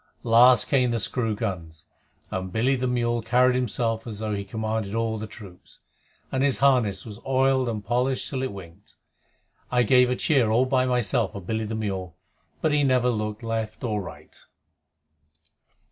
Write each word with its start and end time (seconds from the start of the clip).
Last 0.23 0.65
came 0.67 0.89
the 0.89 0.97
screw 0.99 1.35
guns, 1.35 1.85
and 2.31 2.51
Billy 2.51 2.75
the 2.75 2.87
mule 2.87 3.21
carried 3.21 3.53
himself 3.53 4.07
as 4.07 4.17
though 4.17 4.33
he 4.33 4.43
commanded 4.43 4.95
all 4.95 5.19
the 5.19 5.27
troops, 5.27 5.77
and 6.31 6.41
his 6.41 6.57
harness 6.57 7.05
was 7.05 7.19
oiled 7.23 7.69
and 7.69 7.85
polished 7.85 8.27
till 8.27 8.41
it 8.41 8.51
winked. 8.51 8.95
I 9.71 9.83
gave 9.83 10.09
a 10.09 10.15
cheer 10.15 10.49
all 10.49 10.65
by 10.65 10.87
myself 10.87 11.33
for 11.33 11.41
Billy 11.43 11.65
the 11.65 11.75
mule, 11.75 12.17
but 12.61 12.71
he 12.71 12.83
never 12.83 13.09
looked 13.11 13.43
right 13.43 13.83
or 13.83 14.01
left. 14.01 14.47